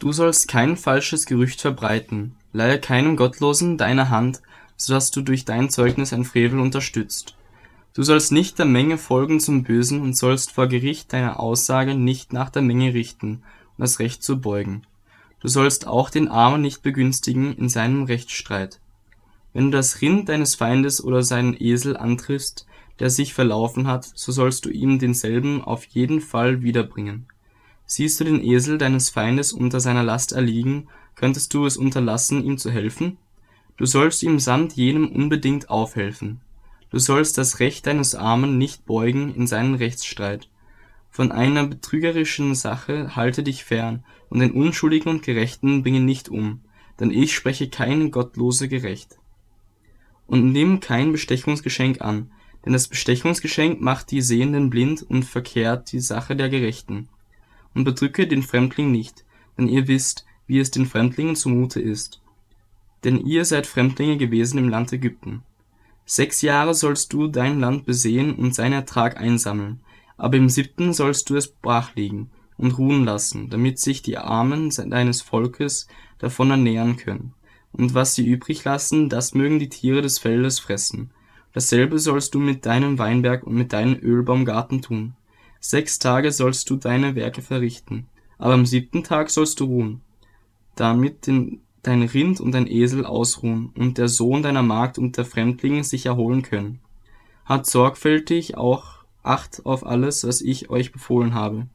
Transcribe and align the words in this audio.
Du 0.00 0.12
sollst 0.12 0.48
kein 0.48 0.78
falsches 0.78 1.26
Gerücht 1.26 1.60
verbreiten, 1.60 2.34
leihe 2.54 2.80
keinem 2.80 3.16
Gottlosen 3.16 3.76
deine 3.76 4.08
Hand, 4.08 4.40
so 4.78 4.94
dass 4.94 5.10
du 5.10 5.20
durch 5.20 5.44
dein 5.44 5.68
Zeugnis 5.68 6.14
ein 6.14 6.24
Frevel 6.24 6.58
unterstützt. 6.58 7.36
Du 7.92 8.02
sollst 8.02 8.32
nicht 8.32 8.58
der 8.58 8.64
Menge 8.64 8.96
folgen 8.96 9.40
zum 9.40 9.62
Bösen 9.62 10.00
und 10.00 10.16
sollst 10.16 10.52
vor 10.52 10.68
Gericht 10.68 11.12
deine 11.12 11.38
Aussage 11.38 11.94
nicht 11.94 12.32
nach 12.32 12.48
der 12.48 12.62
Menge 12.62 12.94
richten, 12.94 13.42
um 13.76 13.82
das 13.82 13.98
Recht 13.98 14.22
zu 14.22 14.40
beugen. 14.40 14.86
Du 15.40 15.48
sollst 15.48 15.86
auch 15.86 16.08
den 16.08 16.28
Armen 16.28 16.62
nicht 16.62 16.82
begünstigen 16.82 17.54
in 17.54 17.68
seinem 17.68 18.04
Rechtsstreit. 18.04 18.80
Wenn 19.52 19.66
du 19.66 19.76
das 19.76 20.00
Rind 20.00 20.30
deines 20.30 20.54
Feindes 20.54 21.04
oder 21.04 21.22
seinen 21.22 21.54
Esel 21.60 21.98
antriffst, 21.98 22.66
der 23.00 23.10
sich 23.10 23.34
verlaufen 23.34 23.86
hat, 23.86 24.10
so 24.14 24.32
sollst 24.32 24.64
du 24.64 24.70
ihm 24.70 24.98
denselben 24.98 25.62
auf 25.62 25.84
jeden 25.84 26.22
Fall 26.22 26.62
wiederbringen. 26.62 27.26
Siehst 27.92 28.20
du 28.20 28.24
den 28.24 28.40
Esel 28.44 28.78
deines 28.78 29.10
Feindes 29.10 29.52
unter 29.52 29.80
seiner 29.80 30.04
Last 30.04 30.30
erliegen, 30.30 30.86
könntest 31.16 31.52
du 31.52 31.66
es 31.66 31.76
unterlassen, 31.76 32.44
ihm 32.44 32.56
zu 32.56 32.70
helfen? 32.70 33.16
Du 33.76 33.84
sollst 33.84 34.22
ihm 34.22 34.38
samt 34.38 34.74
jenem 34.74 35.08
unbedingt 35.10 35.70
aufhelfen. 35.70 36.40
Du 36.90 37.00
sollst 37.00 37.36
das 37.36 37.58
Recht 37.58 37.88
deines 37.88 38.14
Armen 38.14 38.58
nicht 38.58 38.86
beugen 38.86 39.34
in 39.34 39.48
seinen 39.48 39.74
Rechtsstreit. 39.74 40.48
Von 41.10 41.32
einer 41.32 41.66
betrügerischen 41.66 42.54
Sache 42.54 43.16
halte 43.16 43.42
dich 43.42 43.64
fern, 43.64 44.04
und 44.28 44.38
den 44.38 44.52
Unschuldigen 44.52 45.08
und 45.08 45.24
Gerechten 45.24 45.82
bringe 45.82 45.98
nicht 45.98 46.28
um, 46.28 46.60
denn 47.00 47.10
ich 47.10 47.34
spreche 47.34 47.70
keine 47.70 48.10
Gottlose 48.10 48.68
gerecht. 48.68 49.18
Und 50.28 50.52
nimm 50.52 50.78
kein 50.78 51.10
Bestechungsgeschenk 51.10 52.00
an, 52.02 52.30
denn 52.64 52.72
das 52.72 52.86
Bestechungsgeschenk 52.86 53.80
macht 53.80 54.12
die 54.12 54.22
Sehenden 54.22 54.70
blind 54.70 55.02
und 55.02 55.24
verkehrt 55.24 55.90
die 55.90 55.98
Sache 55.98 56.36
der 56.36 56.50
Gerechten 56.50 57.08
und 57.74 57.84
bedrücke 57.84 58.26
den 58.26 58.42
Fremdling 58.42 58.90
nicht, 58.90 59.24
denn 59.56 59.68
ihr 59.68 59.88
wisst, 59.88 60.26
wie 60.46 60.58
es 60.58 60.70
den 60.70 60.86
Fremdlingen 60.86 61.36
zumute 61.36 61.80
ist. 61.80 62.20
Denn 63.04 63.24
ihr 63.24 63.44
seid 63.44 63.66
Fremdlinge 63.66 64.16
gewesen 64.16 64.58
im 64.58 64.68
Land 64.68 64.92
Ägypten. 64.92 65.42
Sechs 66.04 66.42
Jahre 66.42 66.74
sollst 66.74 67.12
du 67.12 67.28
dein 67.28 67.60
Land 67.60 67.86
besehen 67.86 68.34
und 68.34 68.54
seinen 68.54 68.72
Ertrag 68.72 69.16
einsammeln, 69.16 69.80
aber 70.16 70.36
im 70.36 70.48
siebten 70.48 70.92
sollst 70.92 71.30
du 71.30 71.36
es 71.36 71.48
brachlegen 71.48 72.30
und 72.56 72.76
ruhen 72.76 73.04
lassen, 73.04 73.48
damit 73.48 73.78
sich 73.78 74.02
die 74.02 74.18
Armen 74.18 74.70
deines 74.70 75.22
Volkes 75.22 75.86
davon 76.18 76.50
ernähren 76.50 76.96
können. 76.96 77.32
Und 77.72 77.94
was 77.94 78.14
sie 78.14 78.26
übrig 78.26 78.64
lassen, 78.64 79.08
das 79.08 79.34
mögen 79.34 79.58
die 79.58 79.68
Tiere 79.68 80.02
des 80.02 80.18
Feldes 80.18 80.58
fressen. 80.58 81.10
Dasselbe 81.52 81.98
sollst 81.98 82.34
du 82.34 82.38
mit 82.38 82.66
deinem 82.66 82.98
Weinberg 82.98 83.44
und 83.44 83.54
mit 83.54 83.72
deinem 83.72 83.98
Ölbaumgarten 84.00 84.82
tun. 84.82 85.14
Sechs 85.60 85.98
Tage 85.98 86.32
sollst 86.32 86.68
du 86.70 86.76
deine 86.76 87.14
Werke 87.14 87.42
verrichten, 87.42 88.08
aber 88.38 88.54
am 88.54 88.66
siebten 88.66 89.04
Tag 89.04 89.30
sollst 89.30 89.60
du 89.60 89.66
ruhen, 89.66 90.00
damit 90.74 91.26
dein 91.26 92.02
Rind 92.02 92.40
und 92.40 92.52
dein 92.52 92.66
Esel 92.66 93.04
ausruhen 93.04 93.70
und 93.76 93.98
der 93.98 94.08
Sohn 94.08 94.42
deiner 94.42 94.62
Magd 94.62 94.98
und 94.98 95.16
der 95.16 95.24
Fremdlinge 95.24 95.84
sich 95.84 96.06
erholen 96.06 96.42
können. 96.42 96.80
Hat 97.44 97.66
sorgfältig 97.66 98.56
auch 98.56 99.00
Acht 99.22 99.66
auf 99.66 99.84
alles, 99.84 100.26
was 100.26 100.40
ich 100.40 100.70
euch 100.70 100.92
befohlen 100.92 101.34
habe. 101.34 101.66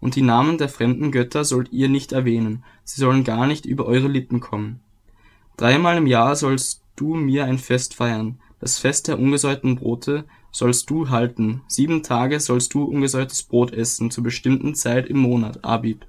Und 0.00 0.14
die 0.16 0.22
Namen 0.22 0.58
der 0.58 0.68
fremden 0.68 1.10
Götter 1.10 1.44
sollt 1.44 1.72
ihr 1.72 1.88
nicht 1.88 2.12
erwähnen, 2.12 2.64
sie 2.84 3.00
sollen 3.00 3.24
gar 3.24 3.46
nicht 3.46 3.66
über 3.66 3.86
eure 3.86 4.08
Lippen 4.08 4.40
kommen. 4.40 4.80
Dreimal 5.56 5.96
im 5.96 6.06
Jahr 6.06 6.36
sollst 6.36 6.82
du 6.96 7.14
mir 7.14 7.44
ein 7.44 7.58
Fest 7.58 7.94
feiern, 7.94 8.38
das 8.60 8.78
Fest 8.78 9.08
der 9.08 9.18
ungesäuerten 9.18 9.76
Brote, 9.76 10.24
sollst 10.52 10.90
du 10.90 11.08
halten, 11.08 11.62
sieben 11.66 12.02
Tage 12.02 12.38
sollst 12.38 12.74
du 12.74 12.84
ungesäuertes 12.84 13.42
Brot 13.42 13.72
essen, 13.72 14.10
zur 14.10 14.22
bestimmten 14.22 14.74
Zeit 14.74 15.08
im 15.08 15.18
Monat, 15.18 15.64
Abib, 15.64 16.04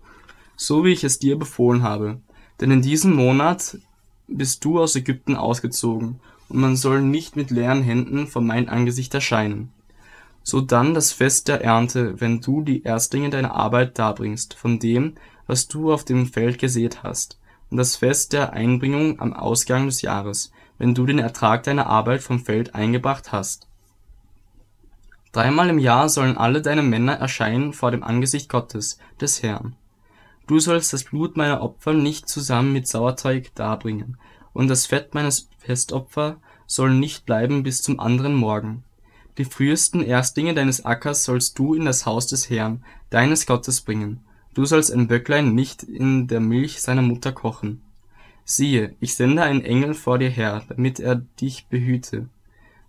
so 0.55 0.85
wie 0.85 0.91
ich 0.91 1.03
es 1.03 1.17
dir 1.17 1.39
befohlen 1.39 1.81
habe. 1.81 2.19
Denn 2.61 2.69
in 2.69 2.81
diesem 2.81 3.15
Monat 3.15 3.77
bist 4.27 4.63
du 4.65 4.79
aus 4.79 4.95
Ägypten 4.95 5.35
ausgezogen, 5.35 6.19
und 6.49 6.59
man 6.59 6.75
soll 6.75 7.01
nicht 7.01 7.35
mit 7.35 7.49
leeren 7.49 7.81
Händen 7.81 8.27
vor 8.27 8.41
mein 8.41 8.69
Angesicht 8.69 9.13
erscheinen. 9.13 9.71
So 10.43 10.59
dann 10.59 10.93
das 10.93 11.13
Fest 11.13 11.47
der 11.47 11.63
Ernte, 11.63 12.19
wenn 12.19 12.41
du 12.41 12.61
die 12.61 12.83
Erstlinge 12.83 13.29
deiner 13.29 13.55
Arbeit 13.55 13.97
darbringst, 13.97 14.53
von 14.53 14.77
dem, 14.77 15.13
was 15.47 15.69
du 15.69 15.91
auf 15.91 16.03
dem 16.03 16.27
Feld 16.27 16.59
gesät 16.59 17.01
hast, 17.01 17.39
und 17.71 17.77
das 17.77 17.95
Fest 17.95 18.33
der 18.33 18.53
Einbringung 18.53 19.19
am 19.19 19.33
Ausgang 19.33 19.85
des 19.85 20.01
Jahres, 20.01 20.51
wenn 20.77 20.93
du 20.93 21.05
den 21.05 21.19
Ertrag 21.19 21.63
deiner 21.63 21.87
Arbeit 21.87 22.21
vom 22.21 22.39
Feld 22.39 22.75
eingebracht 22.75 23.31
hast. 23.31 23.67
Dreimal 25.33 25.67
im 25.69 25.79
Jahr 25.79 26.09
sollen 26.09 26.37
alle 26.37 26.61
deine 26.61 26.83
Männer 26.83 27.13
erscheinen 27.13 27.73
vor 27.73 27.89
dem 27.89 28.03
Angesicht 28.03 28.49
Gottes, 28.49 28.99
des 29.19 29.41
Herrn. 29.41 29.75
Du 30.45 30.59
sollst 30.59 30.93
das 30.93 31.05
Blut 31.05 31.37
meiner 31.37 31.63
Opfer 31.63 31.93
nicht 31.93 32.29
zusammen 32.29 32.71
mit 32.71 32.87
Sauerteig 32.87 33.53
darbringen, 33.55 34.17
und 34.53 34.67
das 34.67 34.85
Fett 34.85 35.15
meines 35.15 35.49
Festopfer 35.57 36.37
soll 36.67 36.93
nicht 36.93 37.25
bleiben 37.25 37.63
bis 37.63 37.81
zum 37.81 37.99
anderen 37.99 38.35
Morgen. 38.35 38.83
Die 39.39 39.45
frühesten 39.45 40.03
Erstlinge 40.03 40.53
deines 40.53 40.85
Ackers 40.85 41.23
sollst 41.23 41.57
du 41.57 41.73
in 41.73 41.85
das 41.85 42.05
Haus 42.05 42.27
des 42.27 42.51
Herrn, 42.51 42.83
deines 43.09 43.47
Gottes 43.47 43.81
bringen. 43.81 44.19
Du 44.53 44.65
sollst 44.65 44.93
ein 44.93 45.07
Böcklein 45.07 45.55
nicht 45.55 45.81
in 45.81 46.27
der 46.27 46.41
Milch 46.41 46.79
seiner 46.79 47.01
Mutter 47.01 47.31
kochen. 47.31 47.81
Siehe, 48.45 48.95
ich 48.99 49.15
sende 49.15 49.41
einen 49.41 49.61
Engel 49.61 49.95
vor 49.95 50.19
dir 50.19 50.29
her, 50.29 50.61
damit 50.69 50.99
er 50.99 51.15
dich 51.15 51.65
behüte 51.69 52.29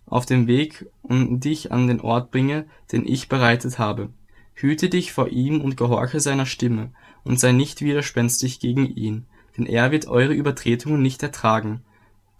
auf 0.05 0.25
dem 0.25 0.47
Weg 0.47 0.87
und 1.01 1.41
dich 1.43 1.71
an 1.71 1.87
den 1.87 2.01
Ort 2.01 2.31
bringe, 2.31 2.65
den 2.91 3.07
ich 3.07 3.29
bereitet 3.29 3.79
habe. 3.79 4.09
Hüte 4.53 4.89
dich 4.89 5.11
vor 5.11 5.29
ihm 5.29 5.61
und 5.61 5.77
gehorche 5.77 6.19
seiner 6.19 6.45
Stimme, 6.45 6.91
und 7.23 7.39
sei 7.39 7.51
nicht 7.51 7.81
widerspenstig 7.81 8.59
gegen 8.59 8.85
ihn, 8.85 9.25
denn 9.57 9.65
er 9.65 9.91
wird 9.91 10.07
eure 10.07 10.33
Übertretungen 10.33 11.01
nicht 11.01 11.23
ertragen, 11.23 11.81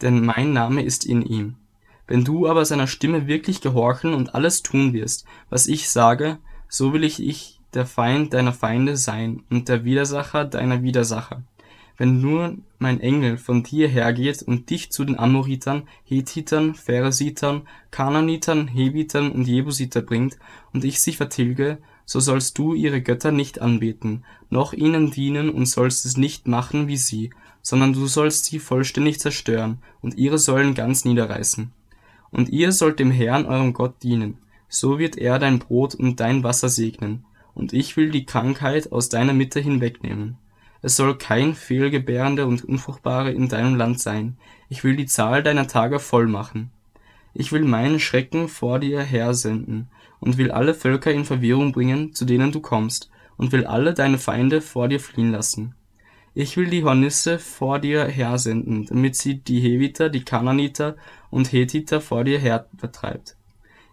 denn 0.02 0.24
mein 0.24 0.54
Name 0.54 0.84
ist 0.84 1.06
in 1.06 1.24
ihm. 1.24 1.56
Wenn 2.08 2.24
du 2.24 2.48
aber 2.48 2.64
seiner 2.66 2.88
Stimme 2.88 3.28
wirklich 3.28 3.62
gehorchen 3.62 4.14
und 4.14 4.36
alles 4.36 4.62
tun 4.62 4.94
wirst, 4.94 5.26
was 5.50 5.68
ich 5.68 5.90
sage, 5.90 6.38
so 6.70 6.94
will 6.94 7.04
ich 7.04 7.22
ich 7.22 7.60
der 7.74 7.86
Feind 7.86 8.34
deiner 8.34 8.54
Feinde 8.54 8.96
sein 8.96 9.44
und 9.50 9.68
der 9.68 9.84
Widersacher 9.84 10.46
deiner 10.46 10.84
Widersacher 10.84 11.44
wenn 11.98 12.22
nur 12.22 12.58
mein 12.78 13.00
Engel 13.00 13.38
von 13.38 13.64
dir 13.64 13.88
hergeht 13.88 14.44
und 14.44 14.70
dich 14.70 14.92
zu 14.92 15.06
den 15.06 15.18
Amoritern, 15.18 15.84
Hethitern, 16.04 16.76
Pharesitern, 16.76 17.68
Kananitern, 17.92 18.68
Hebitern 18.68 19.32
und 19.32 19.48
Jebusiter 19.48 20.02
bringt, 20.02 20.38
und 20.74 20.84
ich 20.84 21.00
sie 21.00 21.14
vertilge, 21.14 21.78
so 22.06 22.20
sollst 22.20 22.58
du 22.58 22.74
ihre 22.74 23.02
Götter 23.02 23.32
nicht 23.32 23.62
anbeten, 23.62 24.26
noch 24.50 24.74
ihnen 24.74 25.10
dienen 25.10 25.50
und 25.50 25.66
sollst 25.66 26.06
es 26.06 26.18
nicht 26.18 26.48
machen 26.48 26.88
wie 26.88 26.98
sie, 26.98 27.32
sondern 27.62 27.94
du 27.94 28.06
sollst 28.06 28.46
sie 28.46 28.60
vollständig 28.60 29.20
zerstören 29.20 29.80
und 30.02 30.16
ihre 30.18 30.38
Säulen 30.38 30.76
ganz 30.76 31.06
niederreißen. 31.06 31.72
Und 32.30 32.50
ihr 32.50 32.72
sollt 32.72 33.00
dem 33.00 33.12
Herrn 33.12 33.46
eurem 33.46 33.74
Gott 33.74 34.04
dienen, 34.04 34.38
so 34.68 35.00
wird 35.00 35.18
er 35.18 35.40
dein 35.40 35.60
Brot 35.60 35.96
und 35.96 36.20
dein 36.20 36.44
Wasser 36.44 36.70
segnen, 36.70 37.26
und 37.56 37.72
ich 37.72 37.96
will 37.96 38.12
die 38.12 38.26
Krankheit 38.26 38.92
aus 38.92 39.08
deiner 39.08 39.34
Mitte 39.34 39.62
hinwegnehmen 39.62 40.38
es 40.86 40.98
soll 40.98 41.18
kein 41.18 41.56
Fehlgebärende 41.56 42.46
und 42.46 42.64
Unfruchtbare 42.64 43.32
in 43.32 43.50
deinem 43.50 43.74
Land 43.74 44.00
sein. 44.00 44.38
Ich 44.70 44.84
will 44.84 44.96
die 44.96 45.08
Zahl 45.08 45.42
deiner 45.42 45.66
Tage 45.66 45.98
voll 45.98 46.28
machen. 46.28 46.70
Ich 47.34 47.52
will 47.52 47.64
meinen 47.64 48.00
Schrecken 48.00 48.48
vor 48.48 48.78
dir 48.78 49.02
hersenden 49.02 49.88
und 50.20 50.38
will 50.38 50.52
alle 50.52 50.76
Völker 50.76 51.12
in 51.12 51.26
Verwirrung 51.26 51.72
bringen, 51.72 52.14
zu 52.14 52.24
denen 52.24 52.52
du 52.52 52.60
kommst, 52.60 53.10
und 53.36 53.52
will 53.52 53.66
alle 53.66 53.96
deine 53.96 54.20
Feinde 54.20 54.62
vor 54.62 54.88
dir 54.88 55.00
fliehen 55.00 55.32
lassen. 55.32 55.74
Ich 56.36 56.56
will 56.56 56.70
die 56.70 56.84
Hornisse 56.84 57.40
vor 57.40 57.80
dir 57.80 58.06
hersenden, 58.06 58.86
damit 58.86 59.16
sie 59.16 59.40
die 59.40 59.62
Heviter, 59.62 60.10
die 60.10 60.24
Kananiter 60.24 60.98
und 61.32 61.52
Hethiter 61.52 62.00
vor 62.00 62.24
dir 62.24 62.38
her 62.38 62.70
vertreibt. 62.78 63.38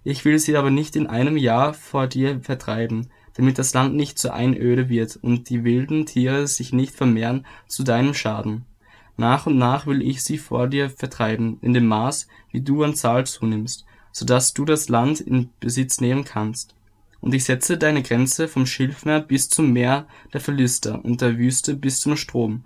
Ich 0.05 0.27
will 0.27 0.39
sie 0.39 0.59
aber 0.59 0.71
nicht 0.71 0.95
in 0.95 1.07
einem 1.07 1.39
Jahr 1.39 1.73
vor 1.73 2.07
dir 2.07 2.41
vertreiben, 2.43 3.09
damit 3.35 3.59
das 3.59 3.75
Land 3.75 3.95
nicht 3.95 4.19
zur 4.19 4.35
Einöde 4.35 4.89
wird 4.89 5.19
und 5.23 5.49
die 5.49 5.65
wilden 5.65 6.07
Tiere 6.07 6.47
sich 6.47 6.73
nicht 6.73 6.95
vermehren 6.95 7.47
zu 7.67 7.83
deinem 7.83 8.15
Schaden. 8.15 8.65
Nach 9.17 9.47
und 9.47 9.59
nach 9.59 9.87
will 9.87 10.03
ich 10.03 10.23
sie 10.23 10.39
vor 10.39 10.69
dir 10.69 10.91
vertreiben, 10.91 11.59
in 11.61 11.75
dem 11.75 11.87
Maß, 11.87 12.29
wie 12.51 12.61
du 12.61 12.83
an 12.83 12.95
Zahl 12.95 13.27
zunimmst, 13.27 13.85
so 14.11 14.25
dass 14.25 14.55
du 14.55 14.65
das 14.65 14.89
Land 14.89 15.21
in 15.21 15.51
Besitz 15.61 16.01
nehmen 16.01 16.25
kannst. 16.25 16.75
Und 17.21 17.35
ich 17.35 17.45
setze 17.45 17.79
deine 17.79 18.03
Grenze 18.03 18.49
vom 18.49 18.67
Schilfmeer 18.67 19.21
bis 19.21 19.49
zum 19.49 19.73
Meer 19.73 20.07
der 20.33 20.41
Philister 20.41 21.05
und 21.05 21.21
der 21.21 21.39
Wüste 21.39 21.75
bis 21.75 22.01
zum 22.01 22.17
Strom. 22.17 22.63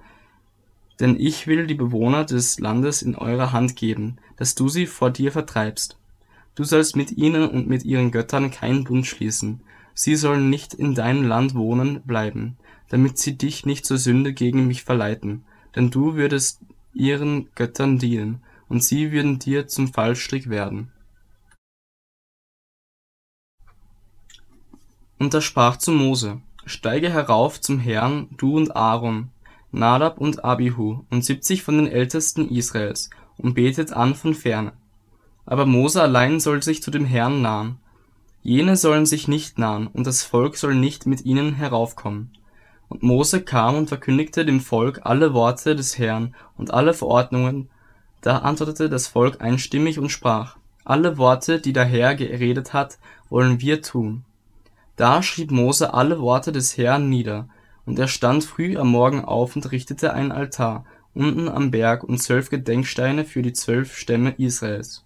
Denn 0.99 1.21
ich 1.21 1.47
will 1.47 1.67
die 1.67 1.75
Bewohner 1.75 2.25
des 2.25 2.59
Landes 2.59 3.03
in 3.03 3.17
eurer 3.17 3.53
Hand 3.53 3.77
geben, 3.77 4.17
dass 4.37 4.55
du 4.55 4.69
sie 4.69 4.87
vor 4.87 5.11
dir 5.11 5.31
vertreibst. 5.31 5.99
Du 6.55 6.65
sollst 6.65 6.97
mit 6.97 7.13
ihnen 7.13 7.51
und 7.51 7.69
mit 7.69 7.85
ihren 7.85 8.11
Göttern 8.11 8.51
keinen 8.51 8.85
Bund 8.85 9.07
schließen, 9.07 9.61
Sie 9.99 10.15
sollen 10.15 10.51
nicht 10.51 10.75
in 10.75 10.95
deinem 10.95 11.25
Land 11.25 11.55
wohnen 11.55 12.03
bleiben, 12.03 12.59
damit 12.91 13.17
sie 13.17 13.39
dich 13.39 13.65
nicht 13.65 13.87
zur 13.87 13.97
Sünde 13.97 14.35
gegen 14.35 14.67
mich 14.67 14.85
verleiten, 14.85 15.47
denn 15.75 15.91
du 15.91 16.15
würdest 16.15 16.61
ihren 16.93 17.49
Göttern 17.55 17.99
dienen, 17.99 18.43
und 18.69 18.85
sie 18.85 19.11
würden 19.11 19.39
dir 19.39 19.69
zum 19.69 19.89
Fallstrick 19.89 20.51
werden. 20.51 20.93
Und 25.19 25.33
er 25.33 25.41
sprach 25.41 25.79
zu 25.79 25.93
Mose, 25.93 26.43
Steige 26.67 27.11
herauf 27.11 27.61
zum 27.61 27.79
Herrn, 27.79 28.29
du 28.37 28.57
und 28.57 28.77
Aaron, 28.77 29.31
Nadab 29.71 30.19
und 30.19 30.45
Abihu 30.45 31.05
und 31.11 31.25
siebzig 31.25 31.63
von 31.63 31.79
den 31.79 31.87
Ältesten 31.87 32.51
Israels, 32.51 33.09
und 33.39 33.55
betet 33.55 33.95
an 33.95 34.15
von 34.15 34.35
ferne. 34.35 34.75
Aber 35.47 35.65
Mose 35.65 36.03
allein 36.03 36.39
soll 36.39 36.63
sich 36.63 36.83
zu 36.83 36.91
dem 36.91 37.07
Herrn 37.07 37.41
nahen. 37.41 37.79
Jene 38.47 38.77
sollen 38.77 39.07
sich 39.07 39.27
nicht 39.27 39.59
nahen, 39.59 39.89
und 39.89 40.07
das 40.07 40.23
Volk 40.23 40.57
soll 40.57 40.77
nicht 40.77 41.05
mit 41.05 41.25
ihnen 41.25 41.55
heraufkommen. 41.55 42.31
Und 42.89 43.03
Mose 43.03 43.43
kam 43.43 43.75
und 43.75 43.89
verkündigte 43.89 44.45
dem 44.45 44.61
Volk 44.61 45.01
alle 45.03 45.35
Worte 45.35 45.75
des 45.75 45.99
Herrn 45.99 46.33
und 46.57 46.73
alle 46.73 46.95
Verordnungen. 46.95 47.69
Da 48.21 48.39
antwortete 48.39 48.89
das 48.89 49.09
Volk 49.09 49.41
einstimmig 49.41 49.99
und 49.99 50.11
sprach, 50.11 50.59
alle 50.85 51.19
Worte, 51.19 51.61
die 51.61 51.73
der 51.73 51.87
Herr 51.87 52.15
geredet 52.15 52.73
hat, 52.73 52.99
wollen 53.31 53.61
wir 53.61 53.83
tun. 53.83 54.25
Da 54.95 55.25
schrieb 55.25 55.51
Mose 55.51 55.93
alle 55.93 56.21
Worte 56.21 56.53
des 56.53 56.79
Herrn 56.79 57.09
nieder, 57.09 57.49
und 57.85 57.99
er 57.99 58.07
stand 58.07 58.45
früh 58.45 58.77
am 58.77 58.93
Morgen 58.93 59.25
auf 59.25 59.57
und 59.57 59.73
richtete 59.73 60.13
einen 60.13 60.31
Altar 60.31 60.85
unten 61.15 61.49
am 61.49 61.73
Berg 61.73 62.05
und 62.05 62.23
zwölf 62.23 62.49
Gedenksteine 62.51 63.25
für 63.25 63.43
die 63.43 63.55
zwölf 63.55 63.97
Stämme 63.97 64.37
Israels. 64.39 65.03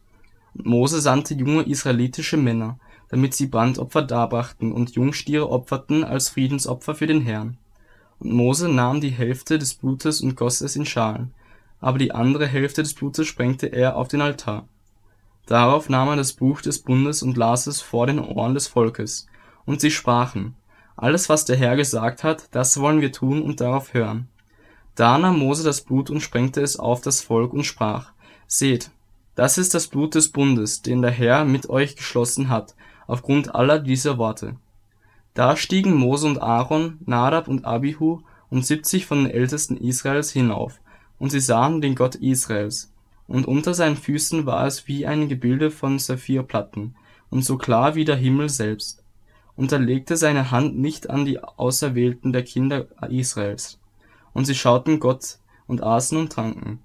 Und 0.55 0.67
Mose 0.67 1.01
sandte 1.01 1.33
junge 1.33 1.63
israelitische 1.63 2.37
Männer, 2.37 2.79
damit 3.11 3.35
sie 3.35 3.47
Brandopfer 3.47 4.03
darbrachten 4.03 4.73
und 4.73 4.93
Jungstiere 4.93 5.51
opferten 5.51 6.05
als 6.05 6.31
Friedensopfer 6.31 6.95
für 6.95 7.07
den 7.07 7.21
Herrn. 7.21 7.59
Und 8.21 8.33
Mose 8.33 8.69
nahm 8.69 9.01
die 9.01 9.11
Hälfte 9.11 9.59
des 9.59 9.75
Blutes 9.75 10.21
und 10.21 10.37
goss 10.37 10.61
es 10.61 10.77
in 10.77 10.87
Schalen, 10.87 11.35
aber 11.81 11.99
die 11.99 12.13
andere 12.13 12.47
Hälfte 12.47 12.83
des 12.83 12.95
Blutes 12.95 13.27
sprengte 13.27 13.67
er 13.67 13.97
auf 13.97 14.09
den 14.09 14.21
Altar. 14.21 14.67
Darauf 15.47 15.89
nahm 15.89 16.09
er 16.09 16.17
das 16.17 16.33
Buch 16.35 16.61
des 16.61 16.79
Bundes 16.79 17.23
und 17.23 17.37
las 17.37 17.67
es 17.67 17.81
vor 17.81 18.07
den 18.07 18.21
Ohren 18.21 18.55
des 18.55 18.69
Volkes, 18.69 19.27
und 19.67 19.81
sie 19.81 19.91
sprachen, 19.91 20.55
alles, 20.97 21.29
was 21.29 21.45
der 21.45 21.57
Herr 21.57 21.77
gesagt 21.77 22.23
hat, 22.25 22.49
das 22.53 22.79
wollen 22.79 23.01
wir 23.01 23.11
tun 23.11 23.43
und 23.43 23.61
darauf 23.61 23.95
hören. 23.95 24.29
Da 24.95 25.19
nahm 25.19 25.39
Mose 25.39 25.65
das 25.65 25.81
Blut 25.81 26.11
und 26.11 26.21
sprengte 26.21 26.61
es 26.61 26.79
auf 26.79 27.01
das 27.01 27.23
Volk 27.23 27.53
und 27.55 27.65
sprach, 27.65 28.13
Seht, 28.47 28.91
das 29.35 29.57
ist 29.57 29.73
das 29.73 29.87
Blut 29.87 30.15
des 30.15 30.29
Bundes, 30.29 30.83
den 30.83 31.01
der 31.01 31.11
Herr 31.11 31.45
mit 31.45 31.71
euch 31.71 31.97
geschlossen 31.97 32.51
hat, 32.51 32.75
aufgrund 33.11 33.55
aller 33.55 33.79
dieser 33.79 34.19
Worte. 34.19 34.57
Da 35.35 35.57
stiegen 35.57 35.95
Mose 35.95 36.27
und 36.27 36.41
Aaron, 36.41 36.99
Nadab 37.05 37.49
und 37.49 37.65
Abihu 37.65 38.21
und 38.49 38.65
siebzig 38.65 39.07
von 39.07 39.25
den 39.25 39.33
Ältesten 39.33 39.77
Israels 39.77 40.31
hinauf, 40.31 40.81
und 41.19 41.31
sie 41.31 41.41
sahen 41.41 41.81
den 41.81 41.95
Gott 41.95 42.15
Israels. 42.15 42.93
Und 43.27 43.47
unter 43.47 43.75
seinen 43.75 43.97
Füßen 43.97 44.47
war 44.47 44.67
es 44.67 44.89
wie 44.89 45.07
ein 45.07 45.29
Gebilde 45.29 45.71
von 45.71 45.99
Saphirplatten, 45.99 46.97
und 47.31 47.45
so 47.45 47.59
klar 47.59 47.95
wie 47.95 48.05
der 48.05 48.17
Himmel 48.17 48.49
selbst 48.49 49.01
und 49.61 49.73
er 49.73 49.79
legte 49.79 50.17
seine 50.17 50.51
Hand 50.51 50.79
nicht 50.79 51.11
an 51.11 51.27
die 51.27 51.39
Auserwählten 51.39 52.33
der 52.33 52.45
Kinder 52.45 52.87
Israels. 53.11 53.79
Und 54.33 54.47
sie 54.47 54.55
schauten 54.55 55.01
Gott 55.01 55.37
und 55.67 55.83
aßen 55.83 56.17
und 56.17 56.33
tranken. 56.33 56.79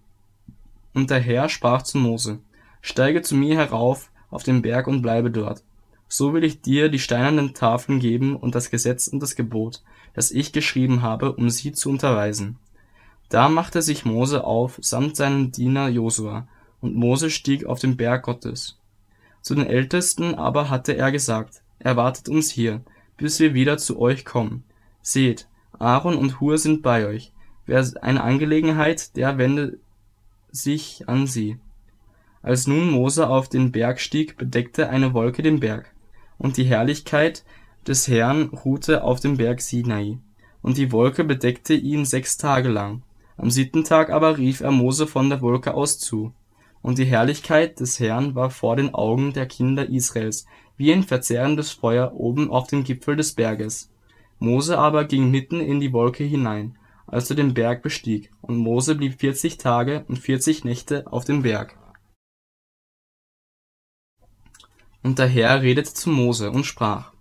Und 0.94 1.10
der 1.10 1.22
Herr 1.22 1.48
sprach 1.48 1.83
zu 1.83 1.98
Mose, 1.98 2.39
Steige 2.81 3.22
zu 3.22 3.36
mir 3.36 3.56
herauf 3.56 4.12
auf 4.30 4.44
den 4.44 4.62
Berg 4.62 4.88
und 4.88 5.01
bleibe 5.01 5.31
dort. 5.31 5.63
So 6.07 6.33
will 6.33 6.43
ich 6.43 6.61
dir 6.61 6.89
die 6.89 6.99
steinernen 6.99 7.53
Tafeln 7.53 7.99
geben 7.99 8.35
und 8.35 8.55
das 8.55 8.69
Gesetz 8.69 9.07
und 9.07 9.19
das 9.21 9.35
Gebot, 9.35 9.81
das 10.13 10.31
ich 10.31 10.51
geschrieben 10.53 11.01
habe, 11.01 11.33
um 11.33 11.49
sie 11.49 11.71
zu 11.71 11.89
unterweisen. 11.89 12.57
Da 13.29 13.49
machte 13.49 13.81
sich 13.81 14.05
Mose 14.05 14.43
auf 14.43 14.77
samt 14.81 15.15
seinem 15.15 15.51
Diener 15.51 15.87
Josua, 15.89 16.47
und 16.81 16.95
Mose 16.95 17.31
stieg 17.31 17.65
auf 17.65 17.79
den 17.79 17.97
Berg 17.97 18.23
Gottes. 18.23 18.77
Zu 19.41 19.55
den 19.55 19.65
Ältesten 19.65 20.35
aber 20.35 20.69
hatte 20.69 20.95
er 20.95 21.11
gesagt, 21.11 21.61
erwartet 21.79 22.29
uns 22.29 22.51
hier, 22.51 22.81
bis 23.17 23.39
wir 23.39 23.53
wieder 23.53 23.77
zu 23.77 23.99
euch 23.99 24.25
kommen. 24.25 24.63
Seht, 25.01 25.47
Aaron 25.79 26.15
und 26.15 26.39
Hur 26.39 26.57
sind 26.57 26.81
bei 26.81 27.07
euch. 27.07 27.31
Wer 27.65 27.83
eine 28.01 28.23
Angelegenheit, 28.23 29.15
der 29.15 29.37
wende 29.37 29.79
sich 30.51 31.07
an 31.07 31.27
sie. 31.27 31.57
Als 32.41 32.67
nun 32.67 32.91
Mose 32.91 33.27
auf 33.27 33.49
den 33.49 33.71
Berg 33.71 33.99
stieg, 33.99 34.37
bedeckte 34.37 34.89
eine 34.89 35.13
Wolke 35.13 35.41
den 35.41 35.59
Berg, 35.59 35.91
und 36.37 36.57
die 36.57 36.65
Herrlichkeit 36.65 37.43
des 37.87 38.07
Herrn 38.07 38.49
ruhte 38.49 39.03
auf 39.03 39.19
dem 39.19 39.37
Berg 39.37 39.61
Sinai. 39.61 40.17
Und 40.61 40.77
die 40.77 40.91
Wolke 40.91 41.23
bedeckte 41.23 41.73
ihn 41.73 42.05
sechs 42.05 42.37
Tage 42.37 42.69
lang. 42.69 43.03
Am 43.37 43.51
siebten 43.51 43.83
Tag 43.83 44.09
aber 44.09 44.37
rief 44.37 44.61
er 44.61 44.71
Mose 44.71 45.07
von 45.07 45.29
der 45.29 45.41
Wolke 45.41 45.73
aus 45.73 45.99
zu. 45.99 46.33
Und 46.81 46.97
die 46.97 47.05
Herrlichkeit 47.05 47.79
des 47.79 47.99
Herrn 47.99 48.35
war 48.35 48.49
vor 48.49 48.75
den 48.75 48.93
Augen 48.93 49.33
der 49.33 49.45
Kinder 49.45 49.87
Israels, 49.87 50.45
wie 50.77 50.91
ein 50.91 51.03
verzehrendes 51.03 51.71
Feuer 51.71 52.13
oben 52.13 52.49
auf 52.49 52.67
dem 52.67 52.83
Gipfel 52.83 53.15
des 53.15 53.33
Berges. 53.33 53.91
Mose 54.39 54.77
aber 54.77 55.05
ging 55.05 55.31
mitten 55.31 55.59
in 55.59 55.79
die 55.79 55.93
Wolke 55.93 56.23
hinein, 56.23 56.77
als 57.07 57.29
er 57.29 57.35
den 57.35 57.53
Berg 57.53 57.81
bestieg, 57.81 58.31
und 58.41 58.57
Mose 58.57 58.95
blieb 58.95 59.19
vierzig 59.19 59.57
Tage 59.57 60.05
und 60.07 60.19
vierzig 60.19 60.63
Nächte 60.63 61.05
auf 61.11 61.25
dem 61.25 61.43
Berg. 61.43 61.77
Und 65.05 65.19
der 65.19 65.27
Herr 65.27 65.61
redete 65.61 65.93
zu 65.93 66.09
Mose 66.09 66.49
und 66.49 66.65
sprach, 66.65 67.11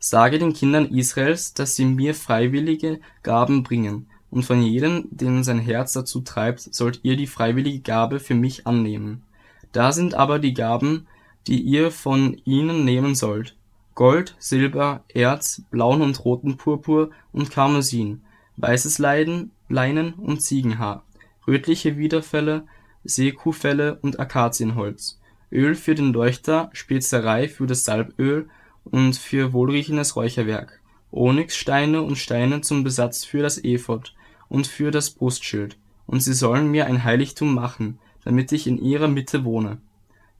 Sage 0.00 0.40
den 0.40 0.54
Kindern 0.54 0.86
Israels, 0.86 1.54
dass 1.54 1.76
sie 1.76 1.84
mir 1.84 2.16
freiwillige 2.16 2.98
Gaben 3.22 3.62
bringen, 3.62 4.08
und 4.28 4.42
von 4.42 4.60
jedem, 4.60 5.06
den 5.12 5.44
sein 5.44 5.60
Herz 5.60 5.92
dazu 5.92 6.20
treibt, 6.20 6.74
sollt 6.74 6.98
ihr 7.04 7.16
die 7.16 7.28
freiwillige 7.28 7.78
Gabe 7.78 8.18
für 8.18 8.34
mich 8.34 8.66
annehmen. 8.66 9.22
Da 9.70 9.92
sind 9.92 10.14
aber 10.14 10.40
die 10.40 10.52
Gaben, 10.52 11.06
die 11.46 11.60
ihr 11.60 11.92
von 11.92 12.40
ihnen 12.44 12.84
nehmen 12.84 13.14
sollt: 13.14 13.54
Gold, 13.94 14.34
Silber, 14.40 15.04
Erz, 15.06 15.62
blauen 15.70 16.02
und 16.02 16.24
roten 16.24 16.56
Purpur 16.56 17.10
und 17.32 17.52
Karmesin, 17.52 18.22
weißes 18.56 18.98
Leiden, 18.98 19.52
Leinen 19.68 20.14
und 20.14 20.42
Ziegenhaar, 20.42 21.04
rötliche 21.46 21.98
Widerfelle, 21.98 22.66
Seekuhfelle 23.04 24.00
und 24.02 24.18
Akazienholz, 24.18 25.20
Öl 25.52 25.74
für 25.74 25.94
den 25.94 26.12
Leuchter, 26.12 26.70
Spezerei 26.72 27.48
für 27.48 27.66
das 27.66 27.84
Salböl 27.84 28.48
und 28.84 29.16
für 29.16 29.52
wohlriechendes 29.52 30.16
Räucherwerk, 30.16 30.80
Onyxsteine 31.10 32.02
und 32.02 32.16
Steine 32.16 32.60
zum 32.60 32.84
Besatz 32.84 33.24
für 33.24 33.42
das 33.42 33.62
Ephod 33.62 34.14
und 34.48 34.66
für 34.66 34.90
das 34.90 35.10
Brustschild, 35.10 35.76
und 36.06 36.20
sie 36.20 36.34
sollen 36.34 36.70
mir 36.70 36.86
ein 36.86 37.04
Heiligtum 37.04 37.54
machen, 37.54 37.98
damit 38.24 38.52
ich 38.52 38.66
in 38.66 38.78
ihrer 38.78 39.08
Mitte 39.08 39.44
wohne 39.44 39.78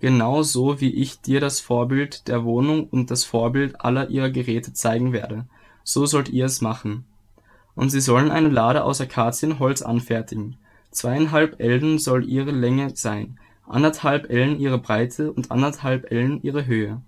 genau 0.01 0.43
so 0.43 0.81
wie 0.81 0.91
ich 0.91 1.21
dir 1.21 1.41
das 1.41 1.61
Vorbild 1.61 2.29
der 2.29 2.45
Wohnung 2.45 2.89
und 2.89 3.11
das 3.11 3.25
Vorbild 3.25 3.81
aller 3.81 4.11
ihrer 4.11 4.31
Geräte 4.31 4.73
zeigen 4.73 5.13
werde, 5.13 5.47
so 5.85 6.07
sollt 6.07 6.29
ihr 6.29 6.47
es 6.47 6.61
machen. 6.61 7.05
Und 7.75 7.91
sie 7.91 8.01
sollen 8.01 8.31
eine 8.31 8.49
Lade 8.49 8.85
aus 8.85 9.01
Akazienholz 9.01 9.83
anfertigen. 9.83 10.57
Zweieinhalb 10.91 11.61
Ellen 11.61 11.99
soll 11.99 12.29
ihre 12.29 12.51
Länge 12.51 12.91
sein, 12.95 13.39
anderthalb 13.69 14.31
Ellen 14.31 14.59
ihre 14.59 14.79
Breite 14.79 15.33
und 15.33 15.51
anderthalb 15.51 16.11
Ellen 16.11 16.43
ihre 16.43 16.67
Höhe. 16.67 17.01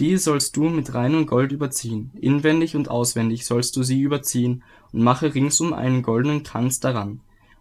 Die 0.00 0.16
sollst 0.16 0.56
du 0.56 0.64
mit 0.64 0.92
reinem 0.94 1.26
Gold 1.26 1.52
überziehen, 1.52 2.10
inwendig 2.20 2.74
und 2.74 2.90
auswendig 2.90 3.46
sollst 3.46 3.76
du 3.76 3.82
sie 3.82 4.00
überziehen, 4.00 4.64
und 4.92 5.02
mache 5.02 5.34
ringsum 5.34 5.72
einen 5.72 6.02
goldenen 6.02 6.42
Kranz 6.42 6.80
daran. 6.80 7.20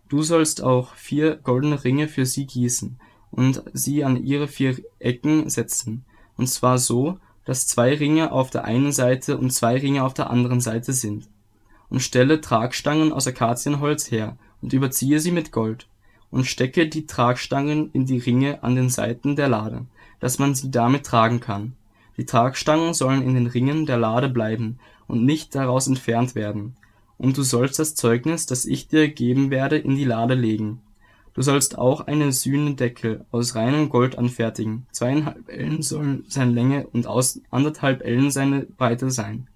Du 0.10 0.24
sollst 0.24 0.64
auch 0.64 0.96
vier 0.96 1.36
goldene 1.38 1.84
Ringe 1.84 2.08
für 2.08 2.26
sie 2.26 2.46
gießen, 2.46 2.98
und 3.32 3.64
sie 3.74 4.04
an 4.04 4.24
ihre 4.24 4.48
vier 4.48 4.78
Ecken 5.00 5.50
setzen, 5.50 6.06
und 6.38 6.48
zwar 6.48 6.80
so, 6.80 7.20
dass 7.46 7.68
zwei 7.68 7.94
Ringe 7.94 8.32
auf 8.32 8.50
der 8.50 8.66
einen 8.66 8.92
Seite 8.92 9.38
und 9.38 9.52
zwei 9.52 9.78
Ringe 9.78 10.04
auf 10.04 10.14
der 10.14 10.30
anderen 10.30 10.62
Seite 10.62 10.94
sind. 10.94 11.28
Und 11.90 12.02
stelle 12.02 12.42
Tragstangen 12.42 13.12
aus 13.12 13.28
Akazienholz 13.28 14.10
her 14.10 14.38
und 14.62 14.74
überziehe 14.74 15.20
sie 15.20 15.32
mit 15.32 15.52
Gold, 15.52 15.88
und 16.34 16.46
stecke 16.46 16.88
die 16.88 17.06
Tragstangen 17.06 17.92
in 17.94 18.06
die 18.06 18.18
Ringe 18.18 18.64
an 18.64 18.76
den 18.76 18.90
Seiten 18.90 19.36
der 19.36 19.48
Lade, 19.48 19.86
dass 20.20 20.40
man 20.40 20.56
sie 20.56 20.72
damit 20.72 21.06
tragen 21.06 21.40
kann. 21.40 21.74
Die 22.18 22.26
Tragstangen 22.26 22.94
sollen 22.94 23.22
in 23.22 23.36
den 23.36 23.48
Ringen 23.48 23.86
der 23.86 23.98
Lade 23.98 24.30
bleiben 24.30 24.80
und 25.08 25.24
nicht 25.24 25.56
daraus 25.56 25.88
entfernt 25.88 26.36
werden. 26.36 26.76
Und 27.18 27.38
du 27.38 27.44
sollst 27.44 27.80
das 27.80 27.96
Zeugnis, 27.96 28.46
das 28.46 28.66
ich 28.66 28.88
dir 28.88 29.08
geben 29.08 29.52
werde, 29.52 29.78
in 29.78 29.96
die 29.96 30.04
Lade 30.04 30.34
legen 30.34 30.82
Du 31.34 31.42
sollst 31.42 31.80
auch 31.80 32.02
einen 32.02 32.32
Sühnedeckel 32.32 33.26
aus 33.32 33.56
reinem 33.56 33.90
Gold 33.90 34.20
anfertigen, 34.20 34.86
zweieinhalb 34.92 35.50
Ellen 35.50 35.82
sollen 35.82 36.26
seine 36.28 36.52
Länge 36.52 36.86
und 36.88 37.08
aus 37.08 37.42
anderthalb 37.50 38.04
Ellen 38.04 38.30
seine 38.30 38.62
Breite 38.62 39.10
sein. 39.10 39.48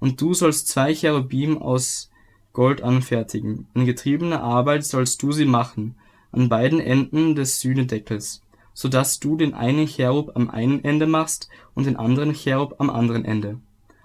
Und 0.00 0.20
du 0.20 0.34
sollst 0.34 0.66
zwei 0.66 0.92
Cherubim 0.92 1.58
aus 1.58 2.10
Gold 2.52 2.82
anfertigen, 2.82 3.68
in 3.74 3.86
getriebener 3.86 4.42
Arbeit 4.42 4.84
sollst 4.84 5.22
du 5.22 5.30
sie 5.30 5.44
machen, 5.44 5.94
an 6.32 6.48
beiden 6.48 6.80
Enden 6.80 7.34
des 7.34 7.60
Sühnedeckels, 7.60 8.42
so 8.74 8.88
dass 8.88 9.20
du 9.20 9.36
den 9.36 9.54
einen 9.54 9.86
Cherub 9.86 10.32
am 10.34 10.50
einen 10.50 10.84
Ende 10.84 11.06
machst 11.06 11.48
und 11.74 11.86
den 11.86 11.96
anderen 11.96 12.34
Cherub 12.34 12.76
am 12.78 12.90
anderen 12.90 13.24
Ende. 13.24 13.58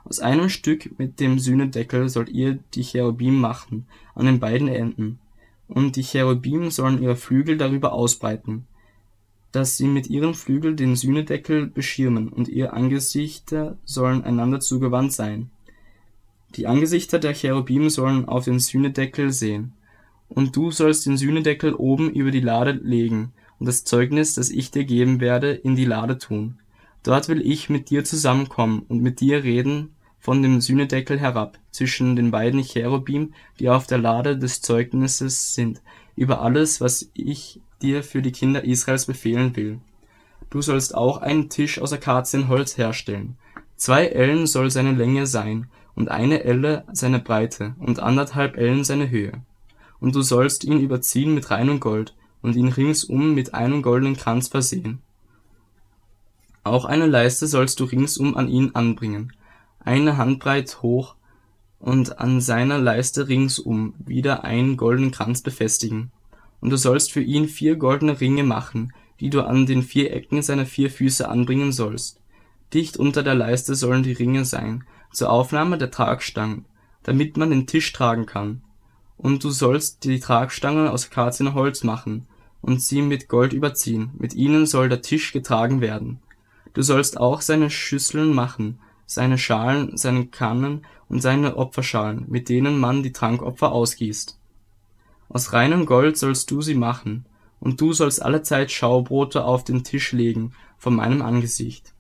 Aus 0.04 0.20
einem 0.20 0.50
Stück 0.50 1.00
mit 1.00 1.20
dem 1.20 1.40
Sühnedeckel 1.40 2.10
sollt 2.10 2.30
ihr 2.30 2.60
die 2.74 2.84
Cherubim 2.84 3.40
machen, 3.40 3.88
an 4.14 4.26
den 4.26 4.40
beiden 4.40 4.68
Enden 4.68 5.20
und 5.68 5.96
die 5.96 6.04
Cherubim 6.04 6.70
sollen 6.70 7.02
ihre 7.02 7.16
Flügel 7.16 7.58
darüber 7.58 7.94
ausbreiten, 7.94 8.66
dass 9.52 9.78
sie 9.78 9.88
mit 9.88 10.08
ihren 10.08 10.34
Flügeln 10.34 10.76
den 10.76 10.96
Sühnedeckel 10.96 11.68
beschirmen, 11.68 12.30
und 12.30 12.48
ihre 12.48 12.74
Angesichter 12.74 13.78
sollen 13.86 14.24
einander 14.24 14.60
zugewandt 14.60 15.14
sein. 15.14 15.50
Die 16.56 16.68
Angesichter 16.68 17.20
der 17.20 17.34
Cherubim 17.34 17.90
sollen 17.90 18.26
auf 18.26 18.46
den 18.46 18.60
Sühnedeckel 18.60 19.32
sehen, 19.32 19.74
Und 20.28 20.56
du 20.56 20.72
sollst 20.72 21.06
den 21.06 21.18
Sühnedeckel 21.18 21.74
oben 21.74 22.10
über 22.12 22.32
die 22.32 22.40
Lade 22.40 22.72
legen 22.72 23.34
und 23.60 23.68
das 23.68 23.84
Zeugnis, 23.84 24.34
das 24.34 24.50
ich 24.50 24.72
dir 24.72 24.84
geben 24.84 25.20
werde, 25.20 25.52
in 25.52 25.76
die 25.76 25.86
Lade 25.86 26.18
tun. 26.18 26.60
Dort 27.04 27.30
will 27.30 27.42
ich 27.42 27.70
mit 27.70 27.90
dir 27.90 28.04
zusammenkommen 28.04 28.84
und 28.88 29.02
mit 29.02 29.20
dir 29.20 29.44
reden 29.44 29.96
von 30.20 30.42
dem 30.42 30.60
Sühnedeckel 30.60 31.20
herab, 31.20 31.60
zwischen 31.70 32.16
den 32.16 32.32
beiden 32.32 32.64
Cherubim, 32.64 33.36
die 33.60 33.70
auf 33.70 33.86
der 33.86 34.00
Lade 34.00 34.40
des 34.40 34.62
Zeugnisses 34.62 35.54
sind, 35.54 35.84
über 36.16 36.42
alles, 36.42 36.82
was 36.82 37.12
ich 37.14 37.62
dir 37.82 38.02
für 38.04 38.24
die 38.24 38.32
Kinder 38.32 38.64
Israels 38.64 39.06
befehlen 39.06 39.56
will. 39.56 39.80
Du 40.50 40.64
sollst 40.64 40.96
auch 40.96 41.18
einen 41.18 41.50
Tisch 41.50 41.80
aus 41.80 41.94
Akazienholz 41.94 42.76
herstellen. 42.78 43.38
Zwei 43.76 44.08
Ellen 44.08 44.48
soll 44.48 44.72
seine 44.72 44.94
Länge 44.94 45.28
sein, 45.28 45.68
und 45.94 46.10
eine 46.10 46.44
Elle 46.44 46.86
seine 46.92 47.20
Breite, 47.20 47.76
und 47.78 48.00
anderthalb 48.00 48.58
Ellen 48.58 48.84
seine 48.84 49.12
Höhe. 49.12 49.44
Und 50.06 50.14
du 50.14 50.22
sollst 50.22 50.64
ihn 50.64 50.82
überziehen 50.82 51.34
mit 51.34 51.50
reinem 51.50 51.80
Gold, 51.80 52.14
und 52.44 52.56
ihn 52.56 52.68
ringsum 52.68 53.34
mit 53.34 53.56
einem 53.56 53.82
goldenen 53.82 54.16
Kranz 54.16 54.50
versehen. 54.50 55.00
Auch 56.64 56.86
eine 56.86 57.08
Leiste 57.08 57.48
sollst 57.48 57.80
du 57.80 57.86
ringsum 57.86 58.38
an 58.38 58.48
ihn 58.48 58.76
anbringen, 58.76 59.34
eine 59.80 60.18
Handbreit 60.18 60.84
hoch, 60.84 61.16
und 61.80 62.20
an 62.20 62.40
seiner 62.40 62.78
Leiste 62.78 63.28
ringsum 63.30 63.96
wieder 63.98 64.44
einen 64.44 64.78
goldenen 64.78 65.10
Kranz 65.10 65.42
befestigen. 65.42 66.12
Und 66.62 66.70
du 66.70 66.78
sollst 66.78 67.12
für 67.12 67.24
ihn 67.24 67.48
vier 67.48 67.76
goldene 67.76 68.22
Ringe 68.22 68.44
machen, 68.44 68.94
die 69.20 69.32
du 69.32 69.42
an 69.42 69.66
den 69.66 69.82
vier 69.82 70.14
Ecken 70.14 70.44
seiner 70.44 70.68
vier 70.68 70.92
Füße 70.92 71.28
anbringen 71.28 71.72
sollst. 71.72 72.22
Dicht 72.76 72.98
unter 72.98 73.24
der 73.24 73.34
Leiste 73.34 73.74
sollen 73.74 74.04
die 74.04 74.14
Ringe 74.14 74.46
sein, 74.46 74.84
zur 75.12 75.32
Aufnahme 75.32 75.80
der 75.80 75.90
Tragstangen, 75.90 76.66
damit 77.02 77.38
man 77.38 77.50
den 77.50 77.66
Tisch 77.66 77.92
tragen 77.92 78.28
kann. 78.28 78.62
Und 79.18 79.44
du 79.44 79.50
sollst 79.50 80.04
die 80.04 80.20
Tragstangen 80.20 80.88
aus 80.88 81.08
Akazienholz 81.08 81.84
machen 81.84 82.28
und 82.62 82.82
sie 82.82 83.02
mit 83.02 83.30
Gold 83.30 83.54
überziehen, 83.54 84.12
mit 84.18 84.34
ihnen 84.34 84.66
soll 84.66 84.90
der 84.90 85.02
Tisch 85.02 85.32
getragen 85.32 85.82
werden. 85.82 86.20
Du 86.74 86.82
sollst 86.82 87.20
auch 87.20 87.42
seine 87.42 87.70
Schüsseln 87.70 88.34
machen, 88.34 88.80
seine 89.06 89.38
Schalen, 89.38 89.96
seine 89.98 90.28
Kannen 90.28 90.86
und 91.08 91.22
seine 91.22 91.58
Opferschalen, 91.58 92.26
mit 92.28 92.50
denen 92.50 92.80
man 92.80 93.04
die 93.04 93.14
Trankopfer 93.14 93.72
ausgießt. 93.72 94.38
Aus 95.30 95.54
reinem 95.54 95.86
Gold 95.86 96.18
sollst 96.18 96.52
du 96.52 96.62
sie 96.62 96.76
machen, 96.76 97.26
und 97.60 97.82
du 97.82 97.94
sollst 97.94 98.22
allezeit 98.22 98.72
Schaubrote 98.72 99.46
auf 99.46 99.64
den 99.64 99.84
Tisch 99.84 100.12
legen 100.12 100.52
vor 100.78 100.92
meinem 100.92 101.22
Angesicht. 101.22 101.94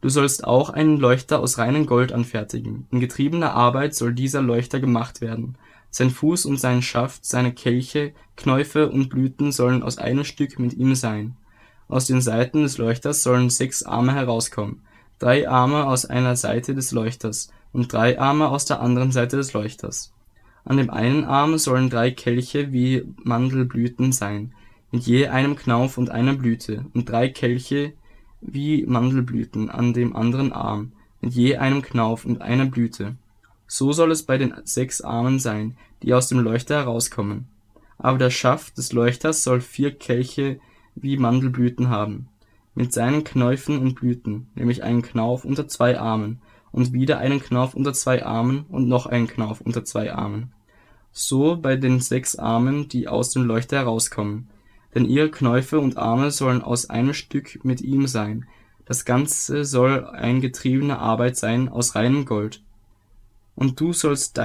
Du 0.00 0.08
sollst 0.08 0.44
auch 0.44 0.70
einen 0.70 0.96
Leuchter 0.96 1.40
aus 1.40 1.58
reinem 1.58 1.86
Gold 1.86 2.12
anfertigen. 2.12 2.86
In 2.90 3.00
getriebener 3.00 3.54
Arbeit 3.54 3.94
soll 3.94 4.14
dieser 4.14 4.42
Leuchter 4.42 4.80
gemacht 4.80 5.20
werden. 5.20 5.56
Sein 5.90 6.10
Fuß 6.10 6.46
und 6.46 6.58
sein 6.58 6.82
Schaft, 6.82 7.24
seine 7.24 7.52
Kelche, 7.52 8.12
Knäufe 8.36 8.90
und 8.90 9.08
Blüten 9.08 9.52
sollen 9.52 9.82
aus 9.82 9.98
einem 9.98 10.24
Stück 10.24 10.58
mit 10.58 10.74
ihm 10.74 10.94
sein. 10.94 11.36
Aus 11.88 12.06
den 12.06 12.20
Seiten 12.20 12.62
des 12.62 12.78
Leuchters 12.78 13.22
sollen 13.22 13.48
sechs 13.48 13.82
Arme 13.82 14.14
herauskommen, 14.14 14.82
drei 15.18 15.48
Arme 15.48 15.86
aus 15.86 16.04
einer 16.04 16.36
Seite 16.36 16.74
des 16.74 16.92
Leuchters 16.92 17.50
und 17.72 17.92
drei 17.92 18.20
Arme 18.20 18.48
aus 18.48 18.66
der 18.66 18.80
anderen 18.80 19.12
Seite 19.12 19.36
des 19.36 19.52
Leuchters. 19.52 20.12
An 20.64 20.76
dem 20.76 20.90
einen 20.90 21.24
Arm 21.24 21.56
sollen 21.56 21.88
drei 21.88 22.10
Kelche 22.10 22.72
wie 22.72 23.04
Mandelblüten 23.24 24.12
sein, 24.12 24.52
mit 24.90 25.04
je 25.04 25.28
einem 25.28 25.56
Knauf 25.56 25.96
und 25.96 26.10
einer 26.10 26.34
Blüte, 26.34 26.84
und 26.92 27.08
drei 27.08 27.28
Kelche 27.28 27.94
wie 28.40 28.84
Mandelblüten 28.86 29.70
an 29.70 29.94
dem 29.94 30.14
anderen 30.14 30.52
Arm, 30.52 30.92
mit 31.20 31.32
je 31.32 31.56
einem 31.56 31.82
Knauf 31.82 32.24
und 32.24 32.42
einer 32.42 32.66
Blüte. 32.66 33.16
So 33.68 33.92
soll 33.92 34.10
es 34.10 34.24
bei 34.24 34.38
den 34.38 34.54
sechs 34.64 35.00
Armen 35.00 35.38
sein, 35.38 35.76
die 36.02 36.14
aus 36.14 36.28
dem 36.28 36.40
Leuchter 36.40 36.76
herauskommen. 36.76 37.46
Aber 37.98 38.18
der 38.18 38.30
Schaft 38.30 38.78
des 38.78 38.92
Leuchters 38.92 39.44
soll 39.44 39.60
vier 39.60 39.94
Kelche 39.94 40.58
wie 40.96 41.16
Mandelblüten 41.16 41.90
haben, 41.90 42.28
mit 42.74 42.92
seinen 42.92 43.22
Knäufen 43.22 43.78
und 43.78 43.94
Blüten, 43.94 44.48
nämlich 44.54 44.82
einen 44.82 45.02
Knauf 45.02 45.44
unter 45.44 45.68
zwei 45.68 45.98
Armen, 45.98 46.40
und 46.72 46.92
wieder 46.92 47.18
einen 47.18 47.40
Knauf 47.40 47.74
unter 47.74 47.92
zwei 47.92 48.24
Armen 48.24 48.64
und 48.68 48.88
noch 48.88 49.06
einen 49.06 49.26
Knauf 49.26 49.60
unter 49.60 49.84
zwei 49.84 50.12
Armen. 50.12 50.52
So 51.12 51.56
bei 51.56 51.76
den 51.76 52.00
sechs 52.00 52.36
Armen, 52.36 52.88
die 52.88 53.08
aus 53.08 53.30
dem 53.30 53.44
Leuchter 53.44 53.78
herauskommen, 53.78 54.48
denn 54.94 55.04
ihre 55.04 55.30
Knäufe 55.30 55.80
und 55.80 55.96
Arme 55.96 56.30
sollen 56.30 56.62
aus 56.62 56.88
einem 56.88 57.14
Stück 57.14 57.64
mit 57.64 57.80
ihm 57.80 58.06
sein. 58.06 58.46
Das 58.84 59.04
Ganze 59.04 59.64
soll 59.64 60.06
ein 60.06 60.40
getriebene 60.40 60.98
Arbeit 60.98 61.36
sein 61.36 61.68
aus 61.68 61.94
reinem 61.94 62.24
Gold. 62.24 62.62
Und 63.58 63.80
du 63.80 63.92
sollst 63.92 64.40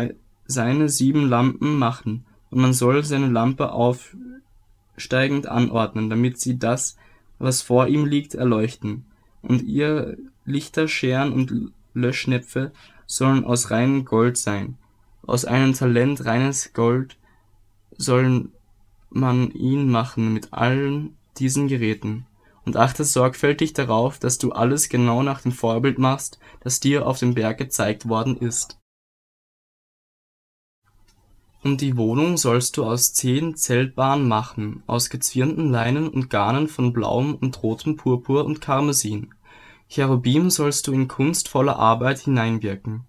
seine 0.48 0.89
sieben 0.89 1.29
Lampen 1.29 1.77
machen, 1.77 2.25
und 2.50 2.62
man 2.62 2.74
soll 2.74 3.03
seine 3.03 3.27
Lampe 3.27 3.72
aufsteigend 3.72 5.46
anordnen, 5.46 6.10
damit 6.10 6.39
sie 6.39 6.58
das, 6.58 6.98
was 7.38 7.62
vor 7.62 7.86
ihm 7.86 8.08
liegt, 8.08 8.34
erleuchten. 8.34 9.05
Und 9.43 9.62
ihr 9.62 10.17
Lichterscheren 10.46 11.32
und 11.32 11.72
Löschnäpfe 11.93 12.72
sollen 13.05 13.46
aus 13.46 13.70
reinem 13.70 14.03
Gold 14.03 14.36
sein. 14.36 14.79
Aus 15.22 15.46
einem 15.46 15.74
Talent 15.74 16.25
reines 16.25 16.74
Gold 16.74 17.15
sollen 17.96 18.51
man 19.12 19.51
ihn 19.51 19.91
machen 19.91 20.34
mit 20.34 20.53
allen 20.53 21.15
diesen 21.38 21.67
Geräten. 21.67 22.25
Und 22.65 22.77
achte 22.77 23.03
sorgfältig 23.03 23.74
darauf, 23.74 24.17
dass 24.17 24.39
du 24.39 24.53
alles 24.53 24.89
genau 24.89 25.22
nach 25.22 25.41
dem 25.41 25.51
Vorbild 25.51 26.00
machst, 26.00 26.39
das 26.62 26.79
dir 26.79 27.05
auf 27.05 27.20
dem 27.20 27.36
Berg 27.36 27.60
gezeigt 27.60 28.10
worden 28.10 28.38
ist. 28.38 28.79
Und 31.63 31.79
die 31.79 31.96
Wohnung 31.96 32.36
sollst 32.36 32.75
du 32.75 32.84
aus 32.84 33.13
zehn 33.13 33.55
Zeltbahnen 33.55 34.27
machen, 34.27 34.84
aus 34.86 35.10
gezwirnten 35.10 35.72
Leinen 35.72 36.10
und 36.10 36.29
Garnen 36.29 36.67
von 36.67 36.91
blauem 36.91 37.36
und 37.36 37.63
rotem 37.63 37.96
Purpur 37.96 38.43
und 38.43 38.60
Karmesin. 38.60 39.34
Cherubim 39.88 40.50
sollst 40.50 40.88
du 40.88 40.91
in 40.91 41.08
kunstvoller 41.08 41.77
Arbeit 41.77 42.20
hineinwirken. 42.20 43.05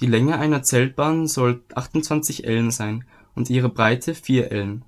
Die 0.00 0.06
Länge 0.06 0.38
einer 0.38 0.62
Zeltbahn 0.62 1.26
soll 1.26 1.62
28 1.74 2.44
Ellen 2.44 2.70
sein 2.70 3.04
und 3.34 3.48
ihre 3.48 3.70
Breite 3.70 4.14
vier 4.14 4.52
Ellen. 4.52 4.84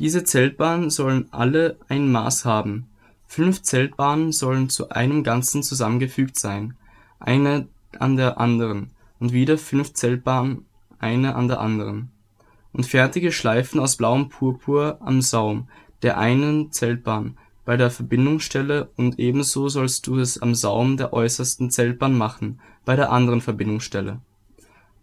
Diese 0.00 0.24
Zeltbahnen 0.24 0.90
sollen 0.90 1.28
alle 1.30 1.78
ein 1.88 2.10
Maß 2.10 2.44
haben. 2.44 2.88
Fünf 3.28 3.62
Zeltbahnen 3.62 4.32
sollen 4.32 4.70
zu 4.70 4.88
einem 4.88 5.22
Ganzen 5.22 5.62
zusammengefügt 5.62 6.36
sein, 6.36 6.74
eine 7.20 7.68
an 7.98 8.16
der 8.16 8.40
anderen, 8.40 8.90
und 9.20 9.32
wieder 9.32 9.56
fünf 9.56 9.92
Zeltbahnen, 9.92 10.64
eine 10.98 11.36
an 11.36 11.48
der 11.48 11.60
anderen. 11.60 12.10
Und 12.76 12.84
fertige 12.84 13.32
Schleifen 13.32 13.80
aus 13.80 13.96
blauem 13.96 14.28
Purpur 14.28 14.98
am 15.00 15.22
Saum 15.22 15.66
der 16.02 16.18
einen 16.18 16.72
Zeltbahn 16.72 17.38
bei 17.64 17.78
der 17.78 17.90
Verbindungsstelle 17.90 18.90
und 18.96 19.18
ebenso 19.18 19.70
sollst 19.70 20.06
du 20.06 20.18
es 20.18 20.42
am 20.42 20.54
Saum 20.54 20.98
der 20.98 21.14
äußersten 21.14 21.70
Zeltbahn 21.70 22.12
machen 22.12 22.60
bei 22.84 22.94
der 22.94 23.10
anderen 23.10 23.40
Verbindungsstelle. 23.40 24.20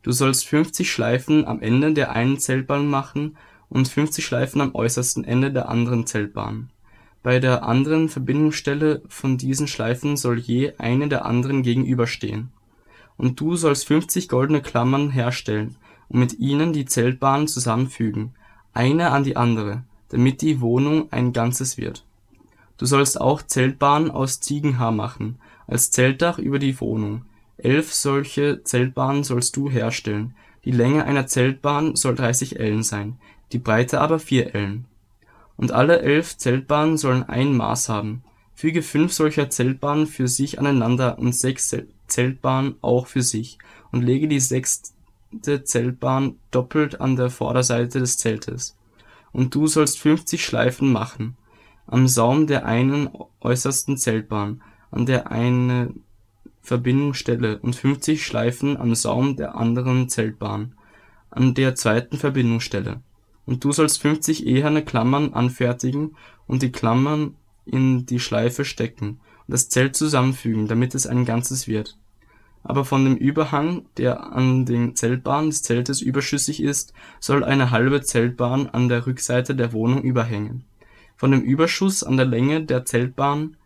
Du 0.03 0.11
sollst 0.11 0.45
50 0.45 0.91
Schleifen 0.91 1.47
am 1.47 1.61
Ende 1.61 1.93
der 1.93 2.11
einen 2.11 2.37
Zeltbahn 2.37 2.87
machen 2.87 3.37
und 3.69 3.87
50 3.87 4.23
Schleifen 4.23 4.61
am 4.61 4.75
äußersten 4.75 5.23
Ende 5.23 5.51
der 5.51 5.67
anderen 5.67 6.05
Zeltbahn. 6.05 6.69
Bei 7.23 7.39
der 7.39 7.63
anderen 7.63 8.07
Verbindungsstelle 8.07 9.01
von 9.07 9.39
diesen 9.39 9.65
Schleifen 9.65 10.15
soll 10.15 10.37
je 10.37 10.73
eine 10.77 11.07
der 11.07 11.25
anderen 11.25 11.63
gegenüberstehen. 11.63 12.51
Und 13.17 13.39
du 13.39 13.55
sollst 13.55 13.87
50 13.87 14.29
goldene 14.29 14.61
Klammern 14.61 15.09
herstellen 15.09 15.75
und 16.13 16.19
mit 16.19 16.39
ihnen 16.39 16.71
die 16.71 16.85
Zeltbahnen 16.85 17.47
zusammenfügen, 17.47 18.31
eine 18.73 19.11
an 19.11 19.23
die 19.23 19.35
andere, 19.35 19.83
damit 20.09 20.41
die 20.41 20.61
Wohnung 20.61 21.11
ein 21.11 21.33
Ganzes 21.33 21.77
wird. 21.77 22.05
Du 22.77 22.85
sollst 22.85 23.19
auch 23.19 23.41
Zeltbahnen 23.41 24.11
aus 24.11 24.39
Ziegenhaar 24.39 24.91
machen, 24.91 25.39
als 25.67 25.91
Zeltdach 25.91 26.37
über 26.37 26.59
die 26.59 26.79
Wohnung. 26.79 27.25
Elf 27.57 27.93
solche 27.93 28.63
Zeltbahnen 28.63 29.23
sollst 29.23 29.55
du 29.57 29.69
herstellen. 29.69 30.35
Die 30.65 30.71
Länge 30.71 31.05
einer 31.05 31.27
Zeltbahn 31.27 31.95
soll 31.95 32.15
30 32.15 32.59
Ellen 32.59 32.83
sein, 32.83 33.17
die 33.51 33.59
Breite 33.59 33.99
aber 33.99 34.19
vier 34.19 34.55
Ellen. 34.55 34.85
Und 35.57 35.71
alle 35.71 36.01
elf 36.01 36.37
Zeltbahnen 36.37 36.97
sollen 36.97 37.23
ein 37.23 37.55
Maß 37.55 37.89
haben. 37.89 38.23
Füge 38.55 38.81
fünf 38.81 39.13
solcher 39.13 39.49
Zeltbahnen 39.49 40.07
für 40.07 40.27
sich 40.27 40.59
aneinander 40.59 41.17
und 41.19 41.33
sechs 41.33 41.75
Zeltbahnen 42.07 42.75
auch 42.81 43.07
für 43.07 43.21
sich, 43.21 43.57
und 43.91 44.01
lege 44.01 44.27
die 44.27 44.39
sechste 44.39 44.89
Zeltbahn 45.41 46.37
doppelt 46.51 47.01
an 47.01 47.15
der 47.15 47.29
Vorderseite 47.29 47.99
des 47.99 48.17
Zeltes. 48.17 48.77
Und 49.31 49.55
du 49.55 49.67
sollst 49.67 49.99
fünfzig 49.99 50.45
Schleifen 50.45 50.91
machen, 50.91 51.35
am 51.87 52.07
Saum 52.07 52.47
der 52.47 52.65
einen 52.65 53.09
äußersten 53.41 53.97
Zeltbahn, 53.97 54.61
an 54.91 55.05
der 55.05 55.31
eine 55.31 55.93
Verbindungsstelle, 56.61 57.59
und 57.59 57.75
fünfzig 57.75 58.25
Schleifen 58.25 58.77
am 58.77 58.95
Saum 58.95 59.35
der 59.35 59.55
anderen 59.55 60.07
Zeltbahn, 60.07 60.75
an 61.29 61.53
der 61.55 61.75
zweiten 61.75 62.17
Verbindungsstelle 62.17 63.01
und 63.45 63.63
du 63.63 63.71
sollst 63.71 64.01
50 64.01 64.45
eherne 64.45 64.83
Klammern 64.83 65.33
anfertigen 65.33 66.15
und 66.47 66.61
die 66.61 66.71
Klammern 66.71 67.35
in 67.65 68.05
die 68.05 68.19
Schleife 68.19 68.65
stecken 68.65 69.19
und 69.47 69.51
das 69.51 69.69
Zelt 69.69 69.95
zusammenfügen, 69.95 70.67
damit 70.67 70.95
es 70.95 71.07
ein 71.07 71.25
Ganzes 71.25 71.67
wird. 71.67 71.97
Aber 72.63 72.85
von 72.85 73.03
dem 73.03 73.17
Überhang, 73.17 73.85
der 73.97 74.33
an 74.33 74.65
den 74.65 74.95
Zeltbahnen 74.95 75.49
des 75.49 75.63
Zeltes 75.63 76.01
überschüssig 76.01 76.63
ist, 76.63 76.93
soll 77.19 77.43
eine 77.43 77.71
halbe 77.71 78.01
Zeltbahn 78.01 78.67
an 78.67 78.87
der 78.87 79.05
Rückseite 79.05 79.55
der 79.55 79.73
Wohnung 79.73 80.01
überhängen. 80.01 80.63
Von 81.17 81.31
dem 81.31 81.41
Überschuss 81.41 82.03
an 82.03 82.17
der 82.17 82.25
Länge 82.25 82.63
der 82.63 82.85
Zeltbahn 82.85 83.57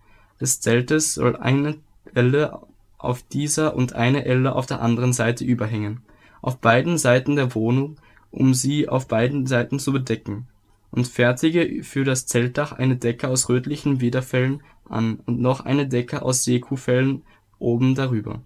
des 0.42 0.62
Zeltes 0.62 1.13
soll 1.16 1.36
eine 1.36 1.75
Elle 2.13 2.60
auf 2.98 3.22
dieser 3.24 3.75
und 3.75 3.94
eine 3.94 4.25
Elle 4.25 4.56
auf 4.56 4.66
der 4.66 4.82
anderen 4.82 5.13
Seite 5.13 5.44
überhängen, 5.44 6.01
auf 6.42 6.58
beiden 6.58 6.98
Seiten 6.98 7.36
der 7.36 7.54
Wohnung, 7.54 7.98
um 8.32 8.54
sie 8.54 8.89
auf 8.89 9.08
beiden 9.08 9.46
Seiten 9.46 9.80
zu 9.80 9.94
bedecken, 9.94 10.48
und 10.89 11.08
fertige 11.08 11.84
für 11.84 12.04
das 12.04 12.25
Zeltdach 12.25 12.72
eine 12.72 12.96
Decke 12.96 13.27
aus 13.27 13.50
rötlichen 13.50 14.01
Wederfellen 14.01 14.63
an 14.86 15.20
und 15.25 15.39
noch 15.39 15.62
eine 15.62 15.88
Decke 15.88 16.22
aus 16.22 16.44
Seekuhfellen 16.44 17.24
oben 17.60 17.94
darüber. 17.94 18.42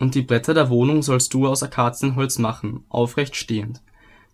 Und 0.00 0.16
die 0.16 0.22
Bretter 0.22 0.54
der 0.54 0.70
Wohnung 0.70 1.02
sollst 1.02 1.32
du 1.34 1.46
aus 1.46 1.62
Akazienholz 1.62 2.38
machen, 2.38 2.84
aufrecht 2.88 3.36
stehend. 3.36 3.82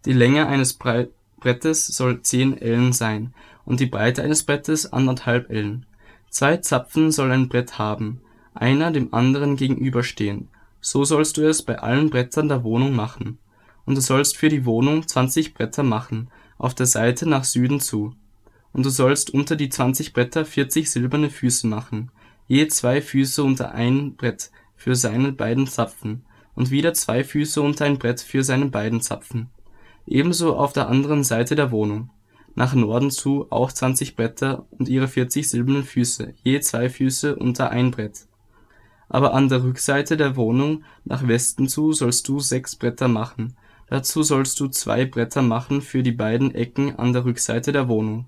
Die 0.07 0.15
Länge 0.15 0.47
eines 0.47 0.73
Brettes 0.75 1.89
soll 1.89 2.23
zehn 2.23 2.57
Ellen 2.57 2.95
sein, 2.95 3.35
und 3.65 3.81
die 3.81 3.87
Breite 3.87 4.23
eines 4.23 4.45
Brettes 4.45 4.93
anderthalb 4.93 5.51
Ellen. 5.51 5.85
Zwei 6.31 6.59
Zapfen 6.59 7.11
soll 7.11 7.33
ein 7.33 7.49
Brett 7.49 7.79
haben, 7.79 8.21
einer 8.55 8.93
dem 8.93 9.13
anderen 9.13 9.57
gegenüberstehen, 9.57 10.49
so 10.81 11.05
sollst 11.05 11.37
du 11.37 11.43
es 11.43 11.63
bei 11.63 11.81
allen 11.81 12.11
Brettern 12.11 12.49
der 12.49 12.63
Wohnung 12.63 12.95
machen. 12.95 13.39
Und 13.87 13.97
du 13.97 14.01
sollst 14.01 14.37
für 14.37 14.49
die 14.49 14.65
Wohnung 14.65 15.09
zwanzig 15.09 15.53
Bretter 15.53 15.83
machen, 15.83 16.29
auf 16.59 16.75
der 16.75 16.87
Seite 16.87 17.29
nach 17.29 17.43
Süden 17.43 17.81
zu. 17.81 18.15
Und 18.73 18.87
du 18.87 18.91
sollst 18.91 19.31
unter 19.31 19.57
die 19.57 19.69
zwanzig 19.69 20.13
Bretter 20.13 20.45
vierzig 20.45 20.91
silberne 20.91 21.31
Füße 21.31 21.67
machen, 21.67 22.13
je 22.47 22.69
zwei 22.69 23.03
Füße 23.03 23.43
unter 23.43 23.73
ein 23.73 24.15
Brett 24.15 24.51
für 24.77 24.95
seine 24.95 25.33
beiden 25.33 25.67
Zapfen, 25.67 26.25
und 26.55 26.71
wieder 26.71 26.95
zwei 26.95 27.23
Füße 27.23 27.61
unter 27.61 27.85
ein 27.85 27.99
Brett 27.99 28.21
für 28.21 28.43
seine 28.43 28.67
beiden 28.67 29.01
Zapfen. 29.01 29.51
Ebenso 30.07 30.57
auf 30.57 30.73
der 30.73 30.89
anderen 30.89 31.23
Seite 31.25 31.55
der 31.55 31.71
Wohnung, 31.71 32.11
nach 32.55 32.75
Norden 32.75 33.11
zu, 33.11 33.47
auch 33.51 33.71
zwanzig 33.71 34.17
Bretter 34.17 34.65
und 34.71 34.89
ihre 34.89 35.09
vierzig 35.09 35.51
silbernen 35.51 35.85
Füße, 35.85 36.33
je 36.43 36.61
zwei 36.61 36.89
Füße 36.89 37.37
unter 37.37 37.71
ein 37.71 37.91
Brett. 37.91 38.27
Aber 39.09 39.35
an 39.35 39.49
der 39.49 39.63
Rückseite 39.63 40.17
der 40.17 40.37
Wohnung 40.37 40.83
nach 41.05 41.29
Westen 41.29 41.69
zu 41.69 41.93
sollst 41.93 42.27
du 42.29 42.41
sechs 42.41 42.75
Bretter 42.75 43.09
machen, 43.09 43.55
dazu 43.89 44.23
sollst 44.23 44.59
du 44.59 44.69
zwei 44.69 45.05
Bretter 45.05 45.43
machen 45.43 45.83
für 45.83 46.03
die 46.03 46.13
beiden 46.13 46.55
Ecken 46.55 46.97
an 46.99 47.13
der 47.13 47.25
Rückseite 47.25 47.73
der 47.73 47.89
Wohnung. 47.89 48.27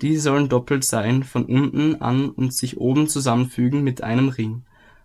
Die 0.00 0.16
sollen 0.16 0.48
doppelt 0.48 0.84
sein, 0.84 1.24
von 1.24 1.44
unten 1.44 1.96
an 1.96 2.30
und 2.30 2.52
sich 2.52 2.78
oben 2.78 3.08
zusammenfügen 3.08 3.82
mit 3.82 4.02
einem 4.02 4.28
Ring 4.28 4.62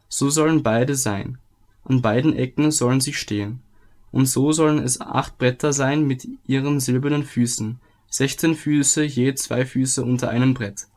so 0.09 0.29
sollen 0.29 0.63
beide 0.63 0.95
sein. 0.95 1.37
An 1.85 2.01
beiden 2.01 2.35
Ecken 2.35 2.71
sollen 2.71 2.99
sie 2.99 3.13
stehen. 3.13 3.61
Und 4.11 4.25
so 4.25 4.51
sollen 4.51 4.79
es 4.79 4.99
acht 4.99 5.37
Bretter 5.37 5.71
sein 5.71 6.05
mit 6.05 6.27
ihren 6.45 6.79
silbernen 6.79 7.23
Füßen, 7.23 7.79
sechzehn 8.09 8.55
Füße 8.55 9.03
je 9.03 9.35
zwei 9.35 9.65
Füße 9.65 10.03
unter 10.03 10.29
einem 10.29 10.55
Brett. 10.55 10.87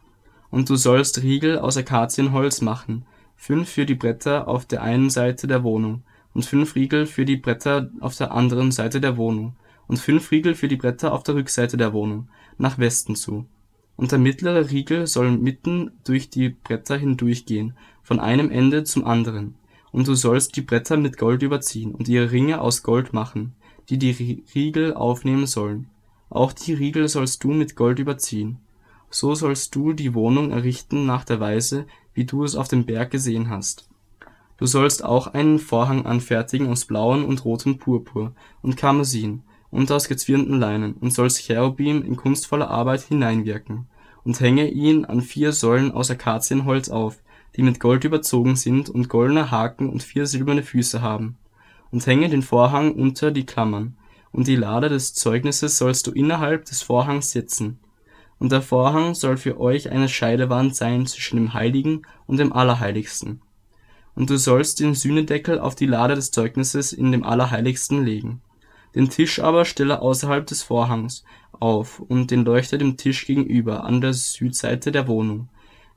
Und 0.50 0.70
du 0.70 0.76
sollst 0.76 1.22
Riegel 1.22 1.58
aus 1.58 1.76
Akazienholz 1.76 2.62
machen, 2.62 3.04
fünf 3.36 3.68
für 3.68 3.86
die 3.86 3.94
Bretter 3.94 4.48
auf 4.48 4.64
der 4.64 4.82
einen 4.82 5.10
Seite 5.10 5.46
der 5.46 5.62
Wohnung 5.62 6.02
und 6.32 6.46
fünf 6.46 6.74
Riegel 6.74 7.06
für 7.06 7.26
die 7.26 7.36
Bretter 7.36 7.90
auf 8.00 8.16
der 8.16 8.32
anderen 8.32 8.72
Seite 8.72 9.00
der 9.00 9.16
Wohnung 9.18 9.56
und 9.86 9.98
fünf 9.98 10.30
Riegel 10.30 10.54
für 10.54 10.68
die 10.68 10.76
Bretter 10.76 11.12
auf 11.12 11.22
der 11.22 11.34
Rückseite 11.34 11.76
der 11.76 11.92
Wohnung, 11.92 12.28
nach 12.56 12.78
Westen 12.78 13.14
zu 13.14 13.46
und 13.96 14.10
der 14.10 14.18
mittlere 14.18 14.70
Riegel 14.70 15.06
soll 15.06 15.30
mitten 15.30 15.92
durch 16.04 16.30
die 16.30 16.48
Bretter 16.48 16.96
hindurchgehen, 16.96 17.74
von 18.02 18.20
einem 18.20 18.50
Ende 18.50 18.84
zum 18.84 19.04
anderen. 19.04 19.54
Und 19.90 20.08
du 20.08 20.14
sollst 20.14 20.56
die 20.56 20.62
Bretter 20.62 20.96
mit 20.96 21.18
Gold 21.18 21.42
überziehen 21.42 21.94
und 21.94 22.08
ihre 22.08 22.32
Ringe 22.32 22.60
aus 22.60 22.82
Gold 22.82 23.12
machen, 23.12 23.54
die 23.88 23.98
die 23.98 24.44
Riegel 24.54 24.94
aufnehmen 24.94 25.46
sollen. 25.46 25.88
Auch 26.30 26.52
die 26.52 26.72
Riegel 26.72 27.08
sollst 27.08 27.44
du 27.44 27.52
mit 27.52 27.76
Gold 27.76 27.98
überziehen. 27.98 28.58
So 29.10 29.34
sollst 29.34 29.74
du 29.74 29.92
die 29.92 30.14
Wohnung 30.14 30.50
errichten 30.50 31.04
nach 31.04 31.24
der 31.24 31.40
Weise, 31.40 31.86
wie 32.14 32.24
du 32.24 32.44
es 32.44 32.56
auf 32.56 32.68
dem 32.68 32.86
Berg 32.86 33.10
gesehen 33.10 33.50
hast. 33.50 33.88
Du 34.56 34.66
sollst 34.66 35.04
auch 35.04 35.26
einen 35.26 35.58
Vorhang 35.58 36.06
anfertigen 36.06 36.68
aus 36.68 36.86
blauem 36.86 37.24
und 37.24 37.44
rotem 37.44 37.78
Purpur 37.78 38.32
und 38.62 38.76
Karmesin 38.76 39.42
und 39.70 39.90
aus 39.90 40.08
gezwirnten 40.08 40.58
Leinen 40.58 40.94
und 40.94 41.12
sollst 41.12 41.38
Cherubim 41.38 42.02
in 42.02 42.16
kunstvoller 42.16 42.70
Arbeit 42.70 43.02
hineinwirken, 43.02 43.86
und 44.24 44.38
hänge 44.40 44.68
ihn 44.68 45.04
an 45.04 45.20
vier 45.20 45.52
Säulen 45.52 45.92
aus 45.92 46.10
Akazienholz 46.10 46.88
auf, 46.88 47.21
die 47.56 47.62
mit 47.62 47.80
Gold 47.80 48.04
überzogen 48.04 48.56
sind 48.56 48.88
und 48.88 49.08
goldene 49.08 49.50
Haken 49.50 49.88
und 49.88 50.02
vier 50.02 50.26
silberne 50.26 50.62
Füße 50.62 51.02
haben. 51.02 51.36
Und 51.90 52.06
hänge 52.06 52.28
den 52.28 52.42
Vorhang 52.42 52.92
unter 52.92 53.30
die 53.30 53.46
Klammern, 53.46 53.96
und 54.30 54.46
die 54.46 54.56
Lade 54.56 54.88
des 54.88 55.12
Zeugnisses 55.12 55.76
sollst 55.76 56.06
du 56.06 56.12
innerhalb 56.12 56.64
des 56.64 56.82
Vorhangs 56.82 57.32
setzen. 57.32 57.78
Und 58.38 58.50
der 58.50 58.62
Vorhang 58.62 59.14
soll 59.14 59.36
für 59.36 59.60
euch 59.60 59.90
eine 59.90 60.08
Scheidewand 60.08 60.74
sein 60.74 61.06
zwischen 61.06 61.36
dem 61.36 61.52
Heiligen 61.52 62.02
und 62.26 62.38
dem 62.38 62.52
Allerheiligsten. 62.52 63.42
Und 64.14 64.30
du 64.30 64.38
sollst 64.38 64.80
den 64.80 64.94
Sühnedeckel 64.94 65.58
auf 65.58 65.74
die 65.74 65.86
Lade 65.86 66.14
des 66.14 66.30
Zeugnisses 66.30 66.92
in 66.92 67.12
dem 67.12 67.24
Allerheiligsten 67.24 68.04
legen 68.04 68.40
den 68.94 69.08
Tisch 69.08 69.40
aber 69.40 69.64
stelle 69.64 70.02
außerhalb 70.02 70.46
des 70.46 70.62
Vorhangs 70.62 71.24
auf 71.52 72.00
und 72.00 72.30
den 72.30 72.44
Leuchter 72.44 72.78
dem 72.78 72.96
Tisch 72.96 73.26
gegenüber 73.26 73.84
an 73.84 74.00
der 74.00 74.12
Südseite 74.12 74.92
der 74.92 75.08
Wohnung, 75.08 75.48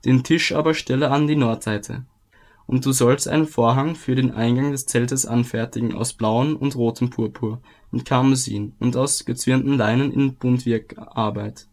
den 0.06 0.22
Tisch 0.22 0.52
aber 0.52 0.72
stelle 0.72 1.10
an 1.10 1.26
die 1.26 1.36
Nordseite. 1.36 2.04
Und 2.66 2.86
du 2.86 2.92
sollst 2.92 3.28
einen 3.28 3.46
Vorhang 3.46 3.94
für 3.94 4.14
den 4.14 4.32
Eingang 4.32 4.72
des 4.72 4.86
Zeltes 4.86 5.26
anfertigen 5.26 5.94
aus 5.94 6.14
blauem 6.14 6.56
und 6.56 6.76
rotem 6.76 7.10
Purpur 7.10 7.60
und 7.92 8.04
Karmesin 8.04 8.74
und 8.78 8.96
aus 8.96 9.24
gezwirnten 9.24 9.76
Leinen 9.76 10.12
in 10.12 10.34
Buntwirkarbeit 10.34 11.66